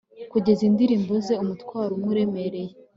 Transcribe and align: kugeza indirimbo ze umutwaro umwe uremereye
kugeza 0.31 0.61
indirimbo 0.69 1.13
ze 1.25 1.33
umutwaro 1.43 1.91
umwe 1.95 2.09
uremereye 2.13 2.73